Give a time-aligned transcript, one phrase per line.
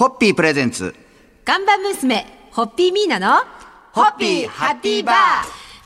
[0.00, 0.94] ホッピープレゼンツ。
[1.44, 3.44] ガンバ娘、ホッピーミーナの、
[3.92, 5.16] ホッピーハッピーバー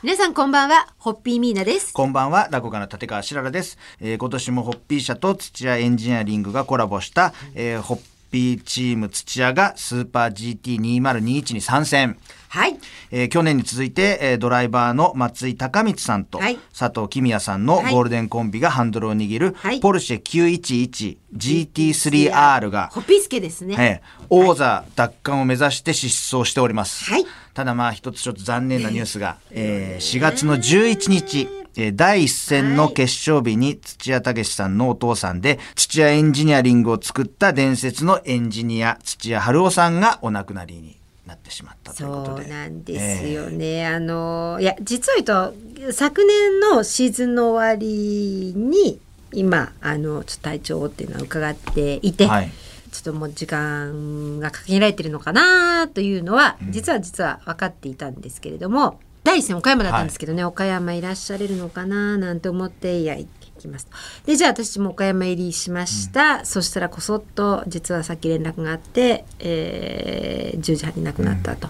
[0.03, 1.91] 皆さんこんばんは、ホッピーミーナです。
[1.91, 3.77] こんばんは、落語家の立川しららです。
[3.99, 7.99] えー今年もホッピー社と土屋エンジニアリングがコラボした、えーホッ
[8.31, 12.17] ピーチーム土屋がスーパー GT2021 に参戦。
[12.55, 12.77] はい。
[13.11, 23.75] えー去年に続いて、えードライバーの松井孝光さんと、はい佐藤公也さんのはいゴールデンコンビがハンドルを握る、はいポルシェ 911GT3R が、ホピスケですね。
[23.77, 27.11] ええ王座奪還を目指して疾走しております。
[27.11, 42.43] はいただまあ一つちょっと残念なニュースが、えー4月の11日、えー第一戦の決勝日に土屋武さんのお父さんで土屋エンジニアリングを作った伝説のエンジニア土屋春夫さんがお亡くなりになってしまったということで。
[42.43, 43.87] そうなんですよね。
[43.87, 48.99] あの、いや、実を言うと、昨年のシーズンの終わりに、
[49.33, 52.51] 今、あの、ちょっと体調っていうのは伺っていて、はい
[52.95, 63.27] ちょっともう時間が限られてるのかなというのは、実は実は分かっていたんですけれども、第一戦岡山だったんですけどね、岡山いらっしゃれるのかななんて思って、いや、行
[63.65, 63.91] きますと。
[64.25, 66.45] で、じゃあ私も岡山入りしました。
[66.45, 71.69] そしたらこそっと、実はさっき連絡があって、えー10時半に亡くなったと。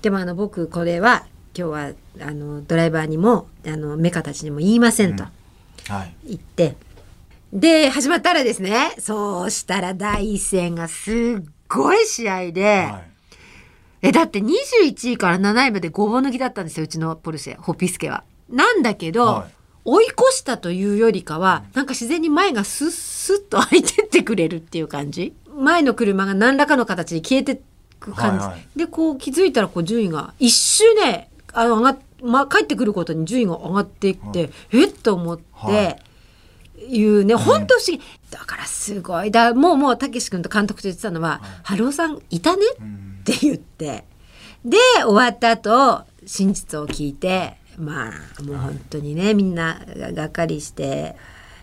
[0.00, 1.26] でもあの、僕、これは、
[1.56, 1.90] 今日は、
[2.20, 5.24] あの、ドライバーにも、あの、メカたちにも言いませんと。
[5.88, 6.76] はい行って
[7.52, 13.12] で始まったらですねそうしたら第一戦がすっごい試合で、はい
[14.04, 18.24] えだって21位から7位までごぼう抜きだったんですようちのポルシェホピスケは。
[18.50, 25.34] なんだけど、はい追い越したというよりかはなんか自然に前がスッスッと開いてってくれるっていう感じ？
[25.54, 27.60] 前の車が何らかの形に消えて
[28.00, 28.78] く感じ、はいはい。
[28.78, 35.44] でこう気づいたらこう順位が一周ねあの上がっ、ま、帰ってくることに順位が上がっていって、えっと思って。
[35.52, 36.02] はい。
[36.88, 39.30] いうね本当不思議、だからすごい。
[39.30, 44.04] だもうもうたけし君と監督と言ってたのは「春尾さんいたね」って言って。
[44.64, 51.16] で終わった後真実を聞いてまあもう本当にねみんなががっかりして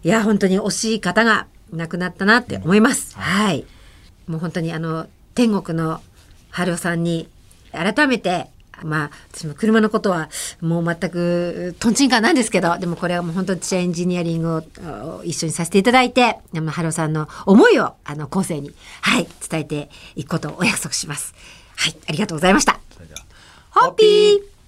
[0.04, 3.66] いや本当に惜しい方が亡くなったなって思います、はい。
[4.28, 6.02] もう本当にあの天国の
[6.50, 7.30] 春尾さんに
[7.72, 8.48] 改めて
[8.84, 10.30] まあ私も車のことは
[10.62, 21.34] もう全くとんちんかんなんですけどでもこれはもう本当にエンジニアリングをあ一緒にさせていただいてあの春尾さんの思いをあの後世にはい伝えていくことをお約束します。
[21.76, 22.80] はいありがとうございました。
[23.72, 24.59] ホッピー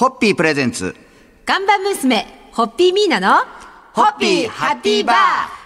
[0.00, 0.96] ホッピープレゼンツ。
[1.44, 3.44] 看板娘ホッピーミーナの
[3.92, 5.16] ホッピーハッピーバー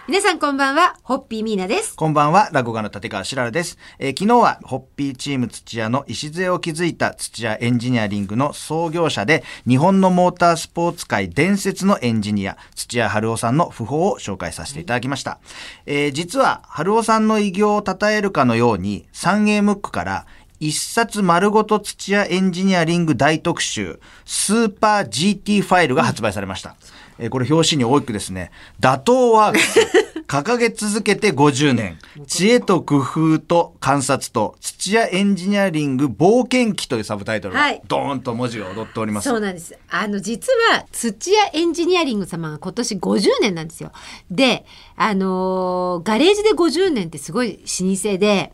[0.09, 1.95] 皆さんこんばんはホッピーミーナです。
[1.95, 3.78] こんばんは、落語家の立川しららです。
[4.00, 15.39] えー昨日は、ホッピーチーム土屋の礎を築いた土屋エンジニアリングの創業者で、日本のモータースポーツ界伝説のエンジニア、土屋春夫さんの訃報を紹介させていただきました。
[15.87, 20.27] えー実は、春夫さんの偉業を称えるかのように、サンエームックから、
[20.65, 26.75] 一冊丸ごと土屋エンジニアリング大特集、スーパー GT ファイルが発売されました。
[27.19, 29.79] えーこれ表紙に大きくですね、打倒ワークス、
[30.27, 39.29] 掲げ続けて50年、知恵と工夫と観察と土屋エンジニアリング冒険記というサブタイトルがはいドーンと文字が踊っております。
[39.29, 39.77] そうなんです。
[39.91, 43.93] あの実は土屋エンジニアリング様が今年50年なんですよ。
[44.31, 44.65] で、
[44.97, 48.51] あのーガレージで50年ってすごい老舗で、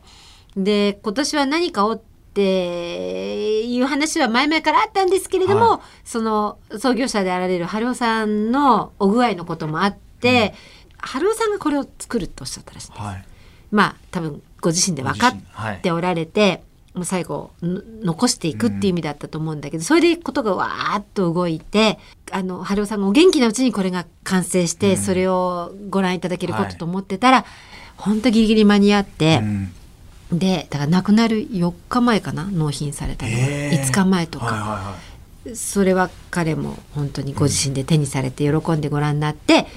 [0.55, 2.01] で今年は何かをっ
[2.33, 10.53] ていう話は前々からあったんですけれども、はその創業者であられる春尾さんのお具合のこともあって、
[10.97, 13.03] 春尾さんがこれを作るとおっしゃったらしいんです。
[13.03, 13.25] はい。
[13.71, 16.63] まあ多分ご自身で分かっておられて、
[16.93, 21.99] もう最後の残していくっていう意味だったと思うんだけど、それでことがわーっと動いて
[22.31, 27.45] あの春尾さんがお元気なうちにこれが完成して、それをご覧いただけることと思ってたら、
[27.97, 29.73] 本当ギリギリ間に合って、うん
[30.31, 34.69] でだから亡くなる4日前かな納品されたのがへー5日前とか、はいはい
[35.49, 35.55] はい。
[35.55, 39.67] それは彼も本当にご自身で手にされて喜んでご覧になって、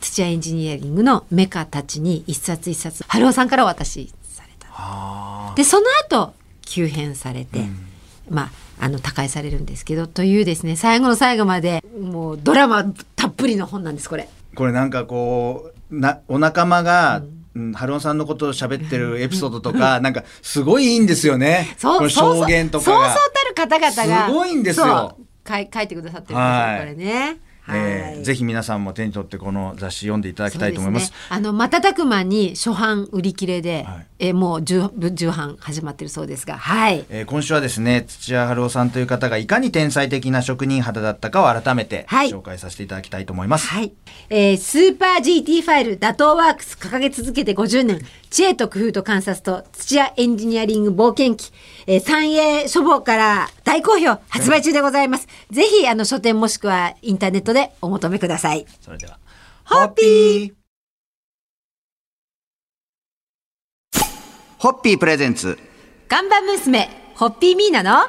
[0.00, 4.68] 土屋エンジニアリングのメカたちに一冊一冊春尾さんからお渡しされた。
[4.68, 7.66] はでその後急変されて、
[8.28, 8.50] まあ
[8.84, 12.84] あの他界されるんですけどというですね最後の最後までもうドラマ
[13.14, 14.28] たっぷりの本なんですこれ。
[14.28, 14.56] あ。
[14.56, 17.41] これなんかこう、な、お仲間が、うん、
[17.74, 21.74] 春尾さんのことを喋ってるエピソードとか、なんかすごいいいんですよね。
[21.76, 23.14] そう証言とかそうが。
[23.14, 27.38] そうたる方々がすごいんですよそう書い書いてくださってるんですよ、はいこれね。
[27.68, 31.06] えーぜひ皆さんも手に取ってこの雑誌読んでいただきたいと思います。
[31.06, 37.04] すね、あの瞬く間に初版売り切れで、はいえーもう重重版始まってるそうですが、はい。
[37.08, 43.66] えー今週はですね土屋春夫さんという方がいかに天才的な職人肌だったかを改めてはい紹介させていただきたいと思います。
[43.66, 43.92] はい。
[44.30, 48.00] えースーパー GT ファイル打倒ワークス掲げ続けて50年、
[48.30, 51.52] 知恵と工夫と観察と土屋エンジニアリング冒険記、
[51.86, 55.28] えー、三栄書房から大好評発売中でございます。
[55.50, 58.66] ぜひ、あの、書店もしくはインターネットでお求めください。
[58.80, 59.18] それでは
[59.64, 60.52] ホッピー！
[64.58, 65.58] ホッピープレゼンツ。
[66.08, 68.06] 看板娘、ホッピーミーナの、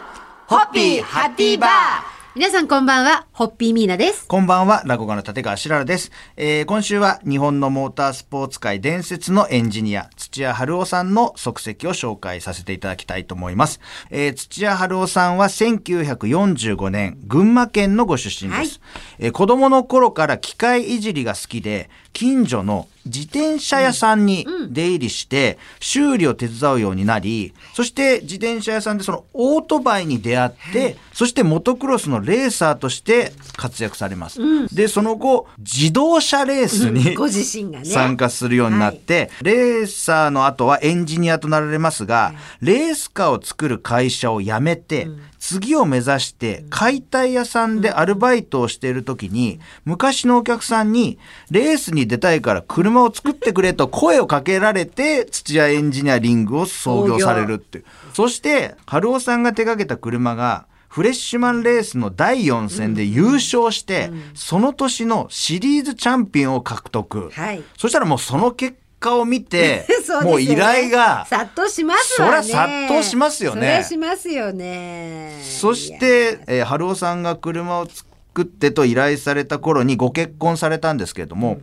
[0.47, 4.25] ホッピーハッピーバー皆さんこんばんは、ホッピーミーナです。
[4.27, 13.79] こんばんは、落語家の立川しららです、えー今週は日本のモータースポーツ界伝説のエンジニア、土屋春夫さんの足跡を紹介させていただきたいと思います。
[14.09, 18.79] えー土屋春夫さんは1945年、群馬県のご出身です。
[18.81, 34.39] はいえー子供の頃から機械いじりが好きで、近所の自転車屋さんに出入りして、修理を手伝うようになり、そして自転車屋さんでそのオートバイに出会って、そしてモトクロスのレーサーとして活躍されます。
[34.73, 37.85] で、その後、自動車レースに、ご自身がね。
[37.85, 45.07] 参加するようになって、レーサーの後はエンジニアとなられますが、レースカーを作る会社を辞めて、
[45.43, 51.19] 次を目指して解体屋さんでアルバイトをしている時に、昔のお客さんに
[51.51, 57.85] レースに出たいから車を作ってくれと 声をかけられて土屋エンジニアリングを創業されるっていう。
[58.13, 67.31] そして、春尾さんが手掛けた車がフレッシュマンレースの第4戦で優勝して、その年のシリーズチャンピオンを獲得。
[67.33, 67.63] はい。
[67.77, 69.85] そしたらもうその結果を見て
[70.23, 70.23] ね。
[70.23, 72.43] もう依頼が、殺到しますわね。
[72.43, 73.81] そりゃ殺到しますよね。
[73.83, 75.39] そしますよね。
[75.43, 81.59] そして、えー春尾さんが車を作ってと依頼された頃にご結婚されたんですけれども、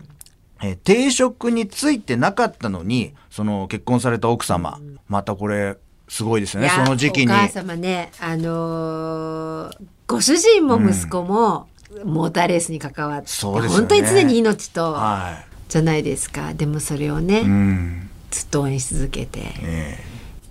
[0.63, 4.79] えー定職についてなかったのに、その結婚された奥様、
[5.09, 5.77] またこれ、
[6.09, 7.33] すごいですよね、その時期に。
[7.33, 7.37] お。
[7.37, 9.77] 母様ね、あのー
[10.07, 11.69] ご主人も息子も
[12.05, 13.69] モーターレースに関わって、ね。
[13.69, 16.53] 本当に常に命と、はじゃないですか。
[16.53, 17.45] でもそれをね、い。
[17.45, 18.11] うん。
[18.31, 19.41] ずっと応援し続けて。
[19.63, 19.99] え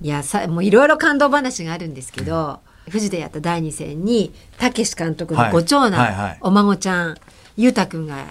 [0.01, 7.17] いやさもういろいろ感動話があるんですけど、富士でやった第2戦にたけし監督のご長男、はいはいはいお孫ちゃん
[7.57, 8.25] ゆうたくんが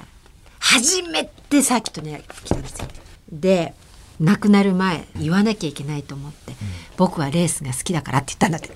[0.58, 2.88] 初めてサーキットに来たんですよ。
[3.30, 3.74] で
[4.20, 6.54] 亡くなる前言わなきゃいけないと思って、
[6.96, 8.70] 僕はレースが好きだからって言ったんだって、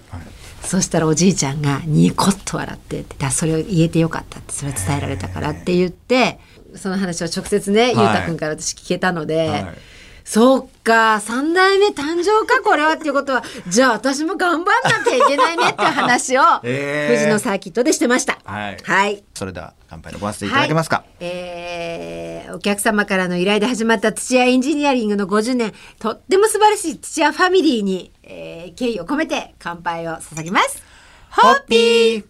[0.63, 6.39] そしたらおじいちゃんがニコッと笑ってってだそれを言えてよかったってそれは伝えられたからって言って
[6.77, 9.49] その話を直接ね、ゆうたくんから私聞けたので。
[9.49, 9.77] はい
[10.25, 18.39] そっか三代目誕生かこれはっていうことはじゃあ私も頑張んなきゃいけないねっていう話を えー富士のサーキットでしてました。
[18.45, 20.97] はいはいそれでは乾杯のごわせていただけますか。
[20.99, 30.83] はいえーお客様からの依頼で始まった土屋エンジニアリングの50年とっても素晴らしい土屋ファミリーに、えー敬意を込めて乾杯を捧げます。
[31.31, 32.25] ホッピー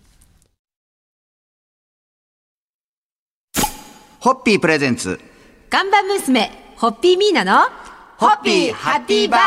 [4.21, 5.19] ホッピープレゼンツ。
[5.71, 7.69] 看板娘ホッピーミーナの
[8.23, 9.41] ホッピーハッピーバー。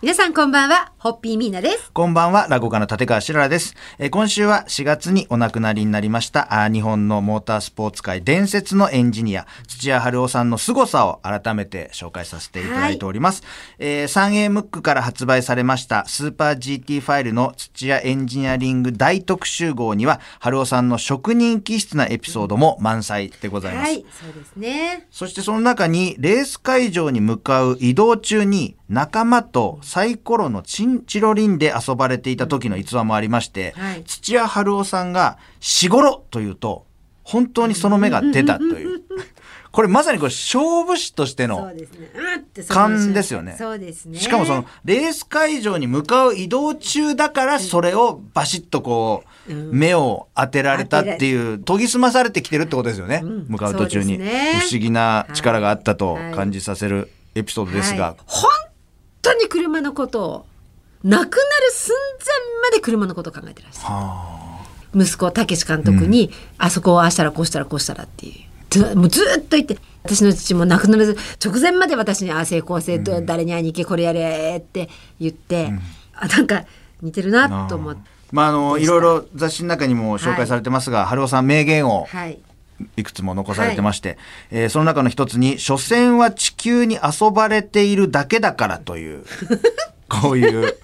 [0.00, 0.91] 皆さんこんばんは。
[1.02, 1.90] ホッピーミーナです。
[1.90, 3.74] こんばんは、落語家の立川しららです。
[3.98, 13.42] えー今週は4月にお亡くなりになりました、あー日本のモータースポーツ界伝説のエンジニア、土屋春夫さんの凄さを改めて紹介させていただいております。
[13.80, 23.90] えー、3A ムックから発売されました、スーパー GT ファイルの土屋エンジニアリング大特集号には、春夫さんの職人気質なエピソードも満載でございます。
[23.90, 25.08] はいそうですね。
[25.10, 34.04] そしてその中にレース会場に向かう移動中に仲間とサイコロのチンチロリンで遊ばれていた時の逸話もありまして、はい。
[34.04, 36.86] 土屋春夫さんが「しごろ」というと
[37.22, 39.02] 本当にその目が出たという。
[39.72, 41.72] これまさにこれ勝負師としての
[42.68, 43.54] 勘ですよね。
[43.56, 44.18] そうですね。
[44.18, 53.46] しかもそのレース会場に向かう移動中だからそれをバシッとこう目を当てられたっていう研ぎ澄まされてきてるってことですよね、ん。
[53.48, 54.22] 向かう途中に、不
[54.70, 56.34] 思議な力があったとはい。
[56.34, 58.16] 感じさせるエピソードですが、はい。
[58.26, 58.50] 本
[59.22, 60.46] 当に車のことを
[61.04, 61.30] 亡くなる
[61.72, 64.58] 寸前まで車のことを考えてらっしゃ
[64.94, 68.34] る息子たけし監督に、あそこをああしたらこうしたらこうしたらっていう。
[68.70, 74.88] ずもうずっと言って私の父も亡くなる直前まで私にああ成功せ、誰に会いに行けこれやれって
[75.20, 75.72] 言って、
[76.14, 76.64] あなんか
[77.00, 78.00] 似てるなと思って。
[78.30, 82.38] まああのいろいろ雑誌の中にも紹介されてますが、春尾さん名言をはい。
[82.96, 84.18] いくつも残されてまして、
[84.50, 89.24] えーその中の一つに「所詮は地球に遊ばれているだけだから」という
[90.20, 90.76] こういう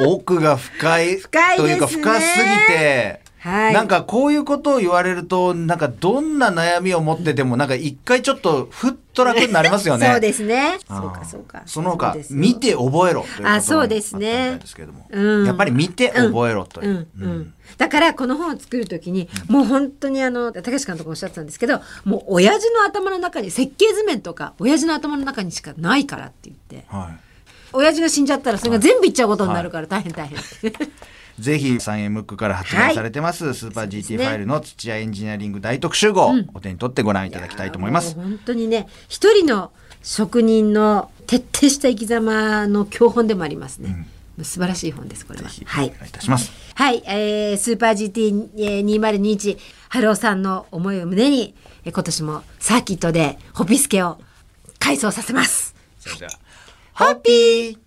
[0.00, 1.18] 奥が深い
[1.56, 3.74] というか深すぎて、はい。
[3.74, 10.08] なんかこういうことを言われると、なんかどんな悩みを持ってても、なんか一回ちょっとふっと楽になりますよね。
[10.10, 10.78] そうですね。
[10.88, 11.62] そうかそうか。
[11.64, 14.58] その他見て覚えろというあそうですね。
[14.60, 15.46] ですけれども、うん。
[15.46, 17.06] やっぱり見て覚えろという。
[17.18, 17.24] う。
[17.24, 26.86] んうんだからこの本を作るときに、もう本当にあの高橋監督もおっしゃってたんですけどもう親父の頭の中に設計図面とか親父の頭の中にしかないからって言って。
[26.88, 27.25] はい
[27.76, 30.38] 親父が死んじゃったらそれが全部いっちゃうことになるから大変大変。
[31.38, 38.14] ぜひ、サンエムックから発売されてます、スーパー GT ファイルの土屋エンジニアリング大特集号、お手に取ってご覧いただきたいと思います。
[38.14, 39.70] 本当にね一人の
[40.02, 44.06] 職人の徹底した生き様の教本でもありますね。
[44.36, 45.48] もう素晴らしい本ですこれは。
[45.66, 46.52] はい願いいたします。
[46.74, 48.12] はい、えー、スーパー
[48.54, 51.54] GT2021 春尾さんの思いを胸に、
[51.84, 54.18] えー今年もサーキットでホピスケを
[54.78, 55.74] 改装させます。
[56.00, 56.32] それでは、
[56.98, 57.78] ホッピー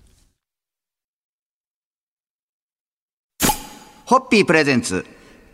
[4.06, 5.04] ホッピープレゼンツ。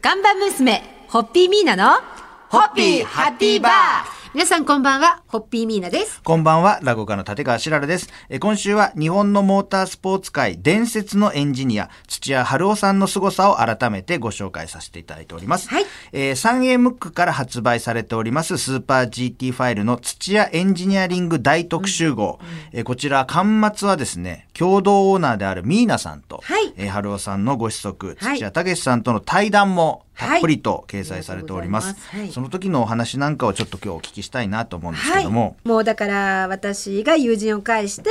[0.02, 2.02] 看板娘、ホッピーミーナの
[2.50, 6.22] ホッピーハッピーバー皆さんこんばんは、ホッピーミーナです。
[6.22, 8.10] こんばんは、落語家の立川しらるです。
[8.28, 15.70] えー今週は日本のモータースポーツ界伝説のエンジニア、土屋春夫さんの凄さを改めてご紹介させていただいております。
[15.70, 22.40] はいえー、サンエームックから発売されておりますスーパー GT ファイルの土屋エンジニアリング大特集号。
[22.74, 26.74] えーこちら、端末はですね、共同オーナーであるミーナさんと、はい。
[26.78, 28.38] えー春夫さんのご子息、はい。
[28.38, 31.96] 土屋武さんとの対談もたっぷりと掲載されております。
[32.10, 32.32] はい。
[32.32, 38.10] その時のお話なんかをちょっと今日お聞きしたいなと思うんですけはい、ども、もうだから私が友人を介して、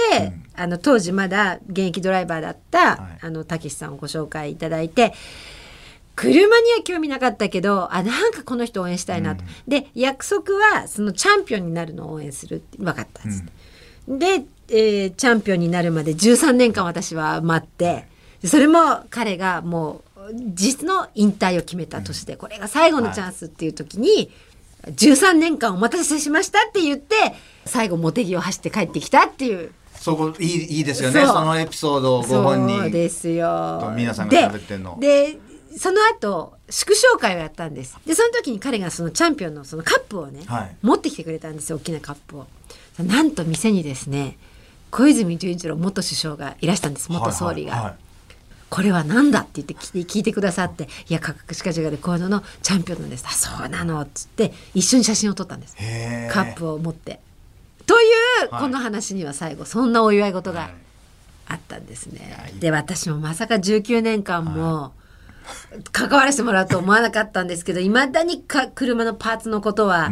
[0.55, 3.19] あの当時まだ現役ドライバーだった、はい。
[3.23, 5.15] あのたけしさんをご紹介いただいて
[6.15, 13.45] 車には興味なかったけどあなんかこの人応援したいなと、で約束はそのチャンピオンになるのを応援するって分かったんです、
[14.07, 18.07] で、えーチャンピオンになるまで13年間私は待って
[18.43, 24.31] でそれも彼がもう実の引退を決めた年で、これが最後のチャンスっていう時に、
[24.87, 27.15] 13年間お待たせしましたって言って
[27.65, 29.73] 最後茂木を走って帰ってきたっていう。
[29.95, 33.79] そこいいいいですよねそのエピソードをご本人そうですよ。
[33.81, 34.99] と皆さんが喋ってんの。
[35.01, 35.39] でで
[35.79, 37.97] その後祝勝会をやったんです。
[38.07, 40.77] でその時に彼がそのチャンピオンのそのカップをね、はい。
[40.83, 42.47] 持ってきてくれたんですよ大きなカップを。
[42.99, 44.37] なんと店にですね
[44.95, 47.81] 小泉純一郎元首相がいらしたんです元総理が、はい。
[47.81, 48.05] はいはい
[48.71, 55.77] これは何だって言って聞いてくださって「いや価格しか違うでこういうののチャンピオンなんです」あ「そうなの」っつって一緒に写真を撮ったんです。
[56.33, 57.21] カップを持って。
[57.87, 58.05] とい
[58.49, 58.63] うはい。
[58.63, 60.75] この話には最後そんなお祝い事がはい
[61.47, 62.27] あったんですね。
[62.27, 62.31] い。
[62.31, 62.57] やい。
[62.57, 64.93] いで私もまさか19年間も
[65.93, 70.11] 関わらせてもらうと思わなかったんですけどいまだにか車のパーツのことは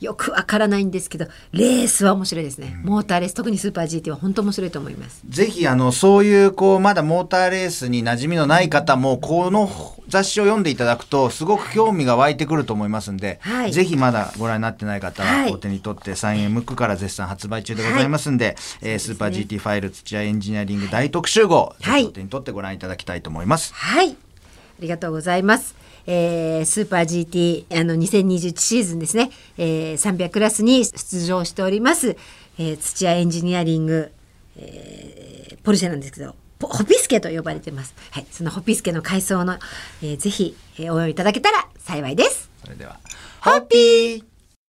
[0.00, 5.22] よくわからないんですけどレースは面白いですね、モーターレース特にスーパー GT は本当面白いと思います。
[5.28, 9.70] ぜひあのそういうこうまだモーターレースに馴染みのない方もこの
[10.08, 13.72] 雑誌を読んでいただくとすごく興味が湧いてくると思いますんで、はい。
[13.72, 15.52] ぜひまだご覧になってない方ははい。
[15.52, 22.02] お手に取って3円ムックから絶賛発売中でございますんで、えースーパー GT ファイル土屋エンジニアリング大特集号、はい。
[22.02, 23.74] ぜひお手に取ってご覧いただきたいと思います。
[23.74, 24.16] はい。
[24.80, 25.74] ありがとうございます。
[26.06, 32.16] えースーパー GT あの2021シーズンですね、えー、300クラスに出場しております、
[32.58, 34.10] えー土屋エンジニアリング、
[34.56, 37.94] えーポルシェなんですけどホピスケと呼ばれてます。
[38.10, 39.58] はい、そのホピスケの改装の、
[40.02, 42.50] えーぜひ、えー応援いただけたら幸いです。
[42.64, 42.98] それでは
[43.42, 44.29] ホッピー